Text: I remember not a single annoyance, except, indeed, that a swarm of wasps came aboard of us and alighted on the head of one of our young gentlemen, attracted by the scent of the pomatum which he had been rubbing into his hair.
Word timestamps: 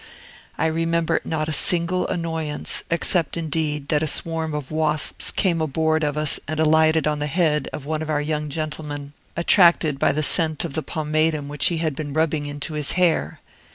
I 0.57 0.65
remember 0.65 1.21
not 1.23 1.47
a 1.47 1.51
single 1.53 2.07
annoyance, 2.07 2.83
except, 2.89 3.37
indeed, 3.37 3.89
that 3.89 4.01
a 4.01 4.07
swarm 4.07 4.55
of 4.55 4.71
wasps 4.71 5.29
came 5.29 5.61
aboard 5.61 6.03
of 6.03 6.17
us 6.17 6.39
and 6.47 6.59
alighted 6.59 7.05
on 7.05 7.19
the 7.19 7.27
head 7.27 7.69
of 7.71 7.85
one 7.85 8.01
of 8.01 8.09
our 8.09 8.19
young 8.19 8.49
gentlemen, 8.49 9.13
attracted 9.37 9.99
by 9.99 10.11
the 10.11 10.23
scent 10.23 10.65
of 10.65 10.73
the 10.73 10.81
pomatum 10.81 11.47
which 11.47 11.67
he 11.67 11.77
had 11.77 11.95
been 11.95 12.13
rubbing 12.13 12.47
into 12.47 12.73
his 12.73 12.93
hair. 12.93 13.41